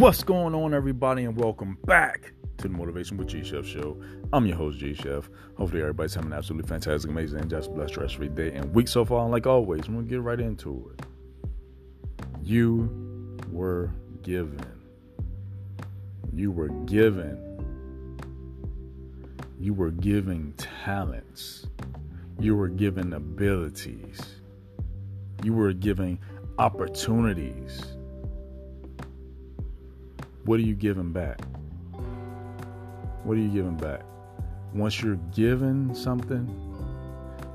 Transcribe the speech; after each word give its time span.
What's 0.00 0.22
going 0.22 0.54
on, 0.54 0.72
everybody, 0.72 1.24
and 1.24 1.36
welcome 1.36 1.76
back 1.84 2.32
to 2.56 2.68
the 2.68 2.74
Motivation 2.74 3.18
with 3.18 3.28
G 3.28 3.44
Chef 3.44 3.66
show. 3.66 4.02
I'm 4.32 4.46
your 4.46 4.56
host, 4.56 4.78
G 4.78 4.94
Chef. 4.94 5.28
Hopefully, 5.58 5.82
everybody's 5.82 6.14
having 6.14 6.32
an 6.32 6.38
absolutely 6.38 6.66
fantastic, 6.66 7.10
amazing, 7.10 7.40
and 7.40 7.50
just 7.50 7.70
blessed 7.74 7.98
rest 7.98 8.16
of 8.16 8.34
day 8.34 8.50
and 8.54 8.74
week 8.74 8.88
so 8.88 9.04
far. 9.04 9.24
And 9.24 9.30
like 9.30 9.46
always, 9.46 9.90
we're 9.90 9.96
gonna 9.96 10.06
get 10.06 10.22
right 10.22 10.40
into 10.40 10.90
it. 10.94 11.04
You 12.42 13.36
were 13.50 13.92
given. 14.22 14.64
You 16.32 16.50
were 16.50 16.70
given. 16.86 17.38
You 19.58 19.74
were 19.74 19.90
given 19.90 20.54
talents. 20.56 21.66
You 22.38 22.56
were 22.56 22.68
given 22.68 23.12
abilities. 23.12 24.18
You 25.44 25.52
were 25.52 25.74
given 25.74 26.18
opportunities 26.58 27.98
what 30.44 30.58
are 30.58 30.62
you 30.62 30.74
giving 30.74 31.12
back? 31.12 31.40
What 33.24 33.36
are 33.36 33.40
you 33.40 33.50
giving 33.50 33.76
back? 33.76 34.02
Once 34.74 35.02
you're 35.02 35.20
given 35.34 35.94
something, 35.94 36.48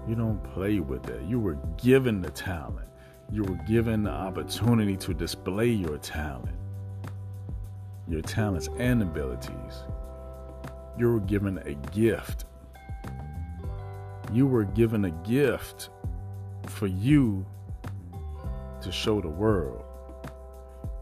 you 0.08 0.16
don't 0.16 0.44
play 0.54 0.80
with 0.80 1.10
it. 1.10 1.24
You 1.24 1.40
were 1.40 1.58
given 1.78 2.22
the 2.22 2.30
talent. 2.30 2.88
You 3.32 3.44
were 3.44 3.60
given 3.68 4.04
the 4.04 4.12
opportunity 4.12 4.96
to 4.98 5.14
display 5.14 5.70
your 5.70 5.98
talent, 5.98 6.56
your 8.08 8.22
talents 8.22 8.70
and 8.78 9.02
abilities. 9.02 9.84
You 10.98 11.14
were 11.14 11.20
given 11.22 11.58
a 11.60 11.74
gift. 11.92 12.46
You 14.32 14.46
were 14.46 14.66
given 14.66 15.06
a 15.06 15.12
gift 15.28 15.90
for 16.68 16.88
you 16.88 17.46
to 18.82 18.92
show 18.92 19.22
the 19.22 19.30
world 19.30 19.85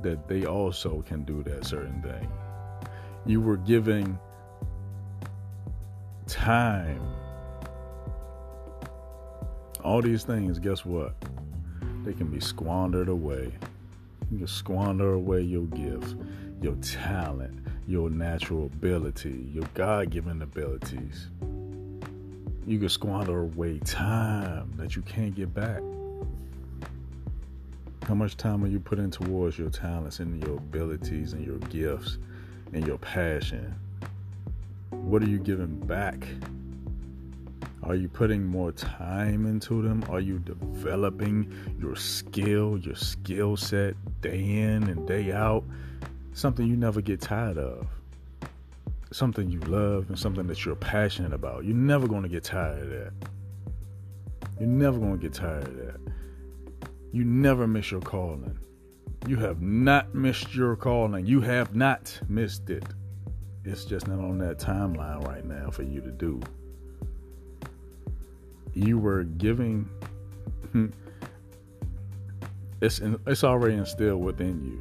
that 0.04 0.28
they 0.28 0.46
also 0.46 1.02
can 1.02 1.24
do 1.24 1.44
that 1.44 1.66
certain 1.66 2.02
thing. 2.02 2.30
You 3.26 3.42
were 3.42 3.58
giving 3.58 4.20
time. 6.28 7.02
All 9.84 10.02
these 10.02 10.24
things, 10.24 10.60
guess 10.60 10.86
what? 10.86 11.16
They 12.06 12.14
can 12.14 12.28
be 12.28 12.40
squandered 12.40 13.10
away. 13.10 13.52
You 14.32 14.38
can 14.38 14.48
squander 14.48 15.14
away 15.14 15.42
your 15.42 15.66
gifts, 15.68 16.16
your 16.62 16.76
talent, 16.76 17.60
your 17.88 18.10
natural 18.10 18.66
ability, 18.66 19.50
your 19.54 19.66
God 19.74 20.10
given 20.10 20.42
abilities. 20.42 21.30
You 22.66 22.80
can 22.80 22.90
squander 22.90 23.42
away 23.42 23.80
time 23.80 24.72
that 24.78 24.96
you 24.96 25.02
can't 25.02 25.36
get 25.36 25.54
back. 25.54 25.82
How 28.08 28.16
much 28.16 28.36
time 28.36 28.66
are 28.66 28.68
you 28.68 28.82
putting 28.82 29.10
towards 29.10 29.58
your 29.58 29.70
talents 29.70 30.20
and 30.20 30.44
your 30.44 30.58
abilities 30.58 31.32
and 31.32 31.46
your 31.46 31.58
gifts 31.60 32.18
and 32.74 32.86
your 32.86 32.98
passion? 32.98 33.74
What 34.90 35.24
are 35.24 35.30
you 35.30 35.40
giving 35.40 35.80
back? 35.80 36.28
Are 37.82 37.96
you 37.96 38.10
putting 38.10 38.44
more 38.44 38.74
time 38.74 39.46
into 39.46 39.82
them? 39.82 40.04
Are 40.10 40.20
you 40.20 40.40
developing 40.40 41.50
your 41.80 41.96
skill, 41.96 42.78
your 42.78 42.96
skill 42.96 43.56
set 43.56 43.96
day 44.22 44.40
in 44.40 44.84
and 44.84 45.08
day 45.08 45.32
out? 45.32 45.64
Something 46.34 46.68
you 46.68 46.76
never 46.76 47.00
get 47.00 47.22
tired 47.22 47.58
of. 47.58 47.88
Something 49.12 49.50
you 49.50 49.62
love 49.62 50.10
and 50.10 50.20
something 50.20 50.48
that 50.48 50.66
you're 50.66 50.76
passionate 50.76 51.32
about. 51.32 51.64
You're 51.64 51.76
never 51.76 52.08
going 52.10 52.24
to 52.24 52.30
get 52.30 52.44
tired 52.44 52.84
of 52.84 52.90
that. 52.90 53.14
You're 54.60 54.68
never 54.68 55.00
going 55.00 55.18
to 55.18 55.22
get 55.22 55.34
tired 55.34 55.68
of 55.68 55.78
that. 55.78 56.13
You 57.14 57.24
never 57.24 57.68
miss 57.68 57.92
your 57.92 58.02
calling. 58.02 58.58
You 59.28 59.36
have 59.38 59.62
not 59.62 60.16
missed 60.16 60.56
your 60.56 60.76
calling. 60.76 61.28
You 61.28 61.42
have 61.42 61.76
not 61.76 62.20
missed 62.28 62.72
it. 62.72 62.84
It's 63.64 63.86
just 63.86 64.08
not 64.08 64.18
on 64.18 64.40
that 64.40 64.58
timeline 64.58 65.26
right 65.28 65.46
now 65.46 65.70
for 65.70 65.84
you 65.84 66.02
to 66.02 66.10
do. 66.10 66.42
You 68.74 68.98
were 68.98 69.26
giving. 69.26 69.88
it's 72.82 72.98
in, 72.98 73.20
it's 73.28 73.44
already 73.44 73.76
instilled 73.76 74.24
within 74.24 74.66
you, 74.66 74.80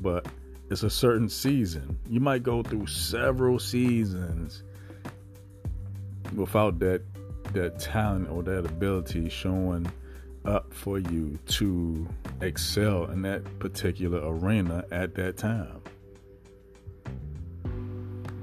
but 0.00 0.26
it's 0.70 0.84
a 0.84 0.90
certain 0.90 1.28
season. 1.28 1.98
You 2.08 2.20
might 2.20 2.44
go 2.44 2.62
through 2.62 2.86
several 2.86 3.58
seasons 3.58 4.62
without 6.34 6.78
that 6.78 7.02
that 7.52 7.78
talent 7.78 8.30
or 8.30 8.42
that 8.42 8.64
ability 8.64 9.28
showing 9.28 9.86
up 10.46 10.72
for 10.72 10.98
you 10.98 11.38
to 11.46 12.06
excel 12.40 13.04
in 13.06 13.22
that 13.22 13.58
particular 13.58 14.20
arena 14.22 14.84
at 14.90 15.14
that 15.16 15.36
time. 15.36 15.80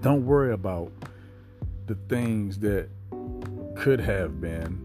Don't 0.01 0.25
worry 0.25 0.53
about 0.53 0.91
the 1.85 1.95
things 2.09 2.59
that 2.59 2.89
could 3.75 3.99
have 3.99 4.41
been. 4.41 4.79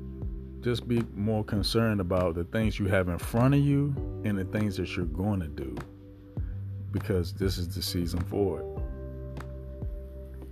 Just 0.60 0.88
be 0.88 1.02
more 1.14 1.44
concerned 1.44 2.00
about 2.00 2.34
the 2.34 2.44
things 2.44 2.78
you 2.78 2.86
have 2.86 3.08
in 3.08 3.18
front 3.18 3.54
of 3.54 3.60
you 3.60 3.94
and 4.24 4.38
the 4.38 4.44
things 4.44 4.76
that 4.76 4.96
you're 4.96 5.06
going 5.06 5.40
to 5.40 5.48
do. 5.48 5.76
Because 6.92 7.32
this 7.32 7.58
is 7.58 7.74
the 7.74 7.82
season 7.82 8.20
for 8.20 8.60
it. 8.60 8.66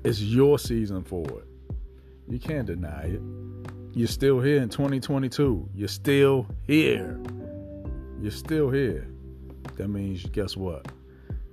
It's 0.04 0.20
your 0.20 0.58
season 0.58 1.02
for 1.02 1.24
it. 1.24 1.46
You 2.28 2.38
can't 2.38 2.66
deny 2.66 3.02
it. 3.04 3.22
You're 3.96 4.08
still 4.08 4.40
here 4.40 4.60
in 4.60 4.68
2022. 4.68 5.70
You're 5.74 5.88
still 5.88 6.46
here. 6.66 7.18
You're 8.20 8.30
still 8.30 8.68
here. 8.68 9.08
That 9.76 9.88
means, 9.88 10.26
guess 10.26 10.54
what? 10.54 10.92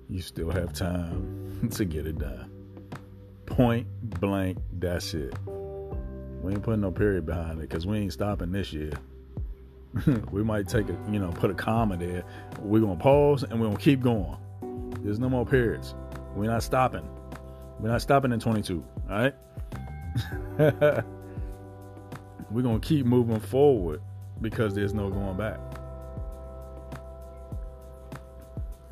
You 0.09 0.19
still 0.19 0.51
have 0.51 0.73
time 0.73 1.69
to 1.71 1.85
get 1.85 2.05
it 2.05 2.19
done. 2.19 2.51
Point 3.45 3.87
blank, 4.19 4.57
that's 4.77 5.13
it. 5.13 5.33
We 6.41 6.51
ain't 6.51 6.63
putting 6.63 6.81
no 6.81 6.91
period 6.91 7.25
behind 7.25 7.59
it 7.59 7.69
because 7.69 7.87
we 7.87 7.99
ain't 7.99 8.11
stopping 8.11 8.51
this 8.51 8.73
year. 8.73 8.91
we 10.31 10.43
might 10.43 10.67
take 10.67 10.89
a, 10.89 10.97
you 11.09 11.19
know, 11.19 11.29
put 11.29 11.49
a 11.49 11.53
comma 11.53 11.95
there. 11.95 12.25
We're 12.59 12.81
going 12.81 12.97
to 12.97 13.01
pause 13.01 13.43
and 13.43 13.53
we're 13.53 13.67
going 13.67 13.77
to 13.77 13.81
keep 13.81 14.01
going. 14.01 14.35
There's 15.01 15.17
no 15.17 15.29
more 15.29 15.45
periods. 15.45 15.95
We're 16.35 16.51
not 16.51 16.61
stopping. 16.61 17.07
We're 17.79 17.87
not 17.87 18.01
stopping 18.01 18.33
in 18.33 18.41
22. 18.41 18.83
All 19.09 19.31
right? 20.59 21.05
We're 22.53 22.61
going 22.61 22.79
to 22.79 22.87
keep 22.87 23.07
moving 23.07 23.39
forward 23.39 23.99
because 24.39 24.75
there's 24.75 24.93
no 24.93 25.09
going 25.09 25.35
back. 25.35 25.59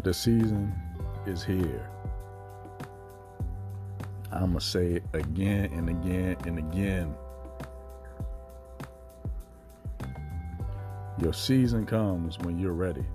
The 0.02 0.12
season 0.16 0.74
is 1.28 1.44
here. 1.44 1.88
I'm 4.32 4.48
going 4.48 4.54
to 4.54 4.62
say 4.62 4.94
it 4.94 5.04
again 5.14 5.66
and 5.74 5.90
again 5.90 6.38
and 6.46 6.58
again. 6.58 7.14
Your 11.22 11.34
season 11.34 11.86
comes 11.86 12.40
when 12.40 12.58
you're 12.58 12.74
ready. 12.74 13.06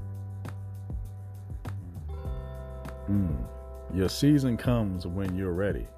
Mm. 3.11 3.37
Your 3.93 4.09
season 4.09 4.57
comes 4.57 5.09
when 5.09 5.35
you're 5.35 5.53
ready. 5.53 5.89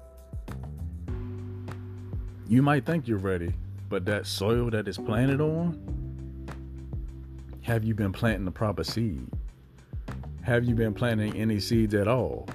You 2.47 2.63
might 2.63 2.83
think 2.83 3.07
you're 3.07 3.19
ready, 3.19 3.53
but 3.89 4.05
that 4.05 4.27
soil 4.27 4.69
that 4.69 4.87
is 4.87 4.97
planted 4.97 5.41
on, 5.41 5.77
have 7.63 7.83
you 7.83 7.95
been 7.95 8.13
planting 8.13 8.45
the 8.45 8.51
proper 8.51 8.83
seed? 8.83 9.27
Have 10.43 10.63
you 10.63 10.75
been 10.75 10.93
planting 10.93 11.35
any 11.35 11.59
seeds 11.59 11.93
at 11.95 12.07
all? 12.07 12.47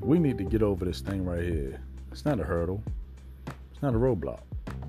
We 0.00 0.18
need 0.18 0.38
to 0.38 0.44
get 0.44 0.62
over 0.62 0.84
this 0.84 1.00
thing 1.00 1.24
right 1.24 1.42
here. 1.42 1.80
It's 2.10 2.24
not 2.24 2.40
a 2.40 2.44
hurdle. 2.44 2.82
It's 3.72 3.82
not 3.82 3.94
a 3.94 3.98
roadblock. 3.98 4.40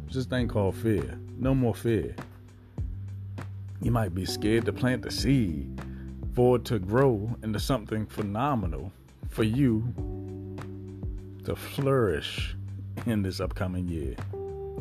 It's 0.06 0.16
this 0.16 0.26
thing 0.26 0.48
called 0.48 0.76
fear. 0.76 1.20
No 1.38 1.54
more 1.54 1.76
fear. 1.76 2.16
You 3.82 3.92
might 3.92 4.16
be 4.16 4.26
scared 4.26 4.66
to 4.66 4.74
plant 4.74 5.02
the 5.04 5.12
seed 5.12 5.80
for 6.34 6.56
it 6.56 6.66
to 6.66 6.80
grow 6.80 7.36
into 7.44 7.60
something 7.60 8.06
phenomenal 8.06 8.92
for 9.30 9.44
you 9.44 9.84
to 11.44 11.56
flourish 11.56 12.56
in 13.06 13.22
this 13.22 13.40
upcoming 13.40 13.88
year. 13.88 14.16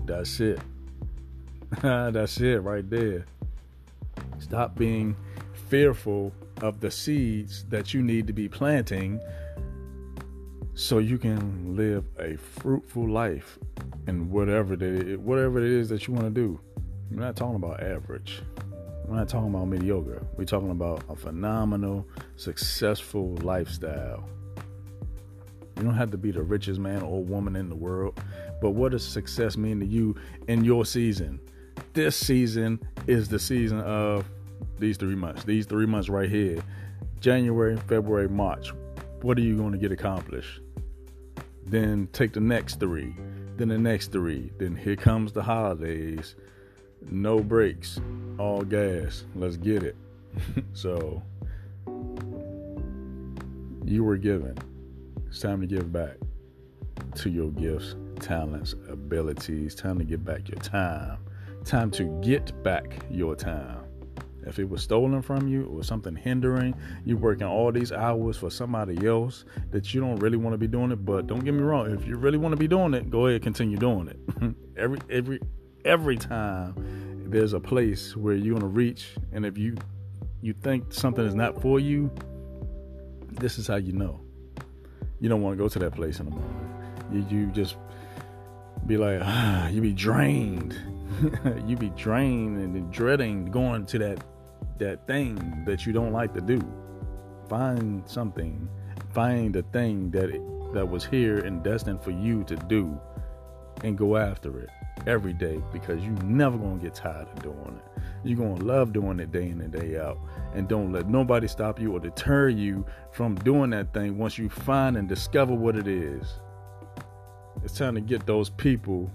That's 0.05 0.41
it. 0.41 0.61
That's 1.83 2.41
it 2.41 2.63
right 2.63 2.89
there. 2.89 3.27
Stop 4.39 4.77
being 4.77 5.17
fearful 5.69 6.33
of 6.63 6.81
the 6.81 6.91
seeds 6.91 7.65
that 7.69 7.93
you 7.95 8.03
need 8.03 8.27
to 8.27 8.33
be 8.33 8.49
planting 8.49 9.21
so 10.75 10.99
you 10.99 11.19
can 11.19 11.77
live 11.77 12.05
a 12.19 12.37
fruitful 12.37 13.09
life 13.09 13.59
in 14.07 14.31
whatever 14.31 14.75
it, 14.75 15.21
whatever 15.21 15.59
it 15.59 15.65
is 15.65 15.89
that 15.89 16.07
you 16.07 16.15
want 16.15 16.27
to 16.27 16.31
do. 16.31 16.61
We're 17.11 17.21
not 17.21 17.37
talking 17.37 17.57
about 17.57 17.83
average. 17.83 18.43
We're 19.07 19.17
not 19.17 19.29
talking 19.29 19.49
about 19.49 19.67
mediocre. 19.67 20.23
We're 20.37 20.45
talking 20.45 20.71
about 20.71 21.03
a 21.09 21.17
phenomenal, 21.17 22.07
successful 22.37 23.37
lifestyle 23.43 24.29
you 25.79 25.85
don't 25.85 25.95
have 25.95 26.11
to 26.11 26.19
be 26.19 26.33
the 26.33 26.43
richest 26.43 26.81
man 26.81 27.03
or 27.03 27.23
woman 27.23 27.55
in 27.55 27.69
the 27.69 27.77
world. 27.77 28.21
But 28.61 28.71
what 28.71 28.93
does 28.93 29.07
success 29.07 29.57
mean 29.57 29.79
to 29.81 29.87
you 29.87 30.17
in 30.49 30.65
your 30.65 30.85
season? 30.85 31.41
This 31.93 32.17
season 32.17 32.81
is 33.07 33.29
the 33.29 33.39
season 33.39 33.81
of 33.81 34.29
these 34.79 34.97
three 34.97 35.15
months. 35.15 35.45
These 35.45 35.67
three 35.67 35.87
months 35.87 36.09
right 36.09 36.29
here. 36.29 36.59
January, 37.21 37.77
February, 37.77 38.29
March. 38.29 38.73
What 39.23 39.39
are 39.39 39.43
you 39.43 39.57
going 39.57 39.73
to 39.73 39.79
get 39.79 39.93
accomplished? 39.93 40.61
Then 41.67 42.09
take 42.13 42.33
the 42.33 42.41
next 42.41 42.81
three, 42.81 43.15
then 43.57 43.69
the 43.69 43.79
next 43.79 44.11
three. 44.11 44.51
Then 44.59 44.75
here 44.75 44.97
comes 44.97 45.33
the 45.33 45.43
holidays. 45.43 46.35
No 47.11 47.41
breaks, 47.41 48.01
all 48.39 48.63
gas. 48.63 49.25
Let's 49.35 49.57
get 49.57 49.83
it. 49.83 49.97
so 50.73 51.23
you 53.85 54.03
were 54.03 54.17
given. 54.17 54.57
It's 55.29 55.41
time 55.41 55.61
to 55.61 55.67
give 55.67 55.93
back 55.93 56.17
to 57.17 57.29
your 57.29 57.51
gifts, 57.51 57.97
talents, 58.19 58.75
abilities. 58.89 59.75
Time 59.75 59.99
to 59.99 60.05
give 60.05 60.25
back 60.25 60.49
your 60.49 60.59
time. 60.59 61.19
Time 61.65 61.91
to 61.93 62.05
get 62.23 62.63
back 62.63 63.05
your 63.11 63.37
time. 63.37 63.85
If 64.47 64.59
it 64.59 64.67
was 64.67 64.83
stolen 64.83 65.21
from 65.21 65.47
you 65.47 65.67
or 65.67 65.85
something 65.85 66.17
hindering 66.17 66.75
you 67.05 67.19
working 67.19 67.47
all 67.47 67.71
these 67.71 67.93
hours 67.93 68.39
for 68.39 68.51
somebody 68.51 69.07
else 69.07 69.45
that 69.71 69.93
you 69.93 70.01
don't 70.01 70.17
really 70.17 70.39
want 70.39 70.55
to 70.55 70.59
be 70.59 70.67
doing 70.67 70.91
it, 70.93 71.05
but 71.05 71.27
don't 71.27 71.45
get 71.45 71.53
me 71.53 71.61
wrong, 71.61 71.93
if 71.93 72.07
you 72.07 72.17
really 72.17 72.39
want 72.39 72.53
to 72.53 72.57
be 72.57 72.67
doing 72.67 72.95
it, 72.95 73.11
go 73.11 73.27
ahead 73.27 73.43
continue 73.43 73.77
doing 73.77 74.09
it. 74.09 74.55
every 74.79 74.99
every 75.11 75.41
every 75.85 76.17
time 76.17 76.75
there's 77.29 77.53
a 77.53 77.61
place 77.61 78.17
where 78.17 78.35
you're 78.35 78.59
gonna 78.59 78.67
reach, 78.67 79.15
and 79.33 79.45
if 79.45 79.59
you 79.59 79.77
you 80.41 80.55
think 80.55 80.91
something 80.91 81.27
is 81.27 81.35
not 81.35 81.61
for 81.61 81.79
you, 81.79 82.11
this 83.33 83.59
is 83.59 83.67
how 83.67 83.77
you 83.77 83.93
know. 83.93 84.23
You 85.21 85.29
don't 85.29 85.43
want 85.43 85.57
to 85.57 85.63
go 85.63 85.69
to 85.69 85.79
that 85.81 85.95
place 85.95 86.21
in 86.21 86.27
the 86.27 86.33
morning. 86.33 86.71
You 87.13 87.27
you 87.29 87.47
just 87.47 87.77
be 88.87 88.97
like, 88.97 89.21
ah, 89.23 89.69
you 89.73 89.81
be 89.81 89.93
drained. 89.93 90.79
you 91.67 91.77
be 91.77 91.91
drained 91.91 92.59
and 92.59 92.93
dreading 92.93 93.47
going 93.47 93.87
to 93.87 93.99
that 93.99 94.25
that 94.79 95.07
thing 95.07 95.65
that 95.67 95.87
you 95.87 95.93
don't 95.93 96.13
like 96.13 96.33
to 96.35 96.41
do. 96.41 96.61
Find 97.49 98.09
something. 98.09 98.69
Find 99.13 99.55
the 99.55 99.63
thing 99.73 100.11
that 100.11 100.31
that 100.75 100.87
was 100.87 101.05
here 101.05 101.39
and 101.39 101.63
destined 101.65 102.03
for 102.03 102.11
you 102.11 102.45
to 102.45 102.57
do 102.57 103.01
and 103.83 103.97
go 103.97 104.17
after 104.17 104.61
it 104.61 104.69
every 105.07 105.33
day 105.33 105.61
because 105.73 106.03
you 106.03 106.11
never 106.25 106.59
gonna 106.59 106.79
get 106.79 106.95
tired 106.95 107.27
of 107.29 107.43
doing 107.43 107.81
it. 107.81 108.03
You're 108.25 108.39
gonna 108.39 108.65
love 108.65 108.93
doing 108.93 109.21
it 109.21 109.33
day 109.33 109.49
in 109.49 109.61
and 109.61 109.73
day 109.73 109.99
out. 109.99 110.19
And 110.55 110.69
don't 110.69 110.93
let 110.93 111.09
nobody 111.09 111.47
stop 111.47 111.81
you 111.81 111.93
or 111.93 112.01
deter 112.01 112.49
you 112.49 112.85
from 113.13 113.35
doing 113.37 113.71
that 113.71 113.93
thing 113.93 114.19
once 114.19 114.39
you 114.39 114.49
find 114.49 114.97
and 114.97 115.09
discover 115.09 115.55
what 115.55 115.77
it 115.77 115.87
is. 115.87 116.27
It's 117.65 117.77
time 117.77 117.95
to 117.95 118.01
get 118.01 118.27
those 118.27 118.51
people 118.51 119.11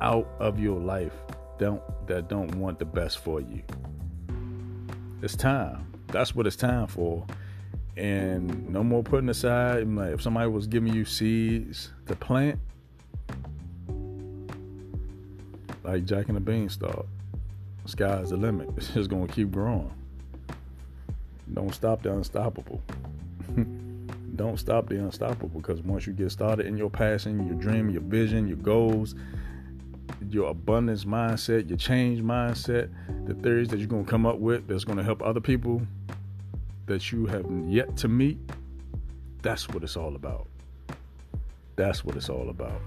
out 0.00 0.28
of 0.38 0.58
your 0.58 0.80
life 0.80 1.12
don't 1.58 1.82
that 2.06 2.28
don't 2.28 2.54
want 2.54 2.78
the 2.78 2.84
best 2.84 3.18
for 3.18 3.40
you. 3.40 3.62
It's 5.22 5.36
time. 5.36 5.86
That's 6.08 6.34
what 6.34 6.46
it's 6.46 6.56
time 6.56 6.86
for. 6.86 7.26
And 7.96 8.68
no 8.70 8.82
more 8.82 9.02
putting 9.02 9.28
aside. 9.28 9.86
Like 9.86 10.14
if 10.14 10.22
somebody 10.22 10.48
was 10.48 10.66
giving 10.66 10.94
you 10.94 11.04
seeds 11.04 11.90
to 12.06 12.16
plant, 12.16 12.58
like 15.84 16.04
Jack 16.04 16.28
and 16.28 16.36
the 16.36 16.40
Beanstalk, 16.40 17.06
sky's 17.86 18.30
the 18.30 18.36
limit. 18.36 18.68
It's 18.76 18.88
just 18.88 19.10
gonna 19.10 19.28
keep 19.28 19.50
growing. 19.50 19.92
Don't 21.52 21.74
stop 21.74 22.02
the 22.02 22.12
unstoppable. 22.12 22.80
Don't 24.36 24.58
stop 24.58 24.88
the 24.88 24.96
unstoppable 24.96 25.60
because 25.60 25.82
once 25.82 26.06
you 26.06 26.12
get 26.12 26.30
started 26.30 26.66
in 26.66 26.76
your 26.76 26.90
passion, 26.90 27.46
your 27.46 27.56
dream, 27.56 27.90
your 27.90 28.02
vision, 28.02 28.46
your 28.46 28.56
goals, 28.56 29.14
your 30.28 30.50
abundance 30.50 31.04
mindset, 31.04 31.68
your 31.68 31.76
change 31.76 32.22
mindset, 32.22 32.90
the 33.26 33.34
theories 33.34 33.68
that 33.68 33.78
you're 33.78 33.88
going 33.88 34.04
to 34.04 34.10
come 34.10 34.26
up 34.26 34.38
with 34.38 34.66
that's 34.68 34.84
going 34.84 34.98
to 34.98 35.04
help 35.04 35.22
other 35.22 35.40
people 35.40 35.82
that 36.86 37.12
you 37.12 37.26
have 37.26 37.44
yet 37.66 37.96
to 37.98 38.08
meet. 38.08 38.38
That's 39.42 39.68
what 39.68 39.82
it's 39.82 39.96
all 39.96 40.14
about. 40.16 40.46
That's 41.76 42.04
what 42.04 42.16
it's 42.16 42.28
all 42.28 42.50
about. 42.50 42.80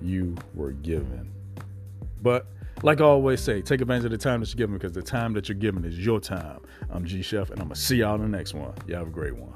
You 0.00 0.34
were 0.54 0.72
given. 0.72 1.30
But 2.22 2.46
like 2.82 3.00
I 3.00 3.04
always 3.04 3.40
say, 3.40 3.62
take 3.62 3.80
advantage 3.80 4.06
of 4.06 4.10
the 4.10 4.18
time 4.18 4.40
that 4.40 4.48
you're 4.50 4.58
given 4.58 4.76
because 4.76 4.92
the 4.92 5.02
time 5.02 5.32
that 5.34 5.48
you're 5.48 5.58
given 5.58 5.84
is 5.84 5.98
your 5.98 6.20
time. 6.20 6.60
I'm 6.90 7.04
G 7.04 7.22
Chef, 7.22 7.50
and 7.50 7.60
I'm 7.60 7.68
going 7.68 7.74
to 7.74 7.80
see 7.80 7.96
y'all 7.96 8.14
in 8.16 8.22
the 8.22 8.28
next 8.28 8.54
one. 8.54 8.72
Y'all 8.86 8.98
have 8.98 9.08
a 9.08 9.10
great 9.10 9.36
one. 9.36 9.54